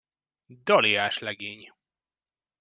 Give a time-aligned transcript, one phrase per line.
[0.63, 1.69] Daliás legény!